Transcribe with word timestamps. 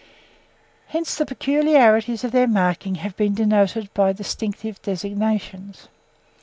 Hence 0.87 1.13
the 1.13 1.27
peculiarities 1.27 2.23
of 2.23 2.31
their 2.31 2.47
markings 2.47 2.97
have 3.01 3.15
been 3.15 3.35
denoted 3.35 3.93
by 3.93 4.13
distinctive 4.13 4.81
designations. 4.81 5.89